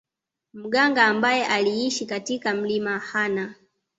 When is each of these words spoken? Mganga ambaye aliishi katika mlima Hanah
Mganga 0.53 1.05
ambaye 1.07 1.45
aliishi 1.45 2.05
katika 2.05 2.55
mlima 2.55 2.99
Hanah 2.99 3.55